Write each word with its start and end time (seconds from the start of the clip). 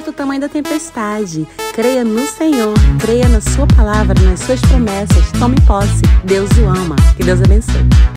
importa 0.00 0.10
o 0.10 0.12
tamanho 0.12 0.40
da 0.40 0.48
tempestade. 0.48 1.46
Creia 1.74 2.02
no 2.02 2.26
Senhor, 2.26 2.74
creia 3.00 3.28
na 3.28 3.40
Sua 3.40 3.66
palavra, 3.66 4.18
nas 4.22 4.40
Suas 4.40 4.60
promessas. 4.62 5.30
Tome 5.38 5.56
posse. 5.66 6.02
Deus 6.24 6.50
o 6.58 6.66
ama. 6.66 6.96
Que 7.16 7.22
Deus 7.22 7.40
abençoe. 7.40 8.00